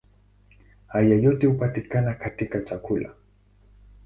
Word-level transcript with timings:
Hayo 0.87 1.19
yote 1.19 1.47
hupatikana 1.47 2.13
katika 2.13 2.61
chakula. 2.61 3.13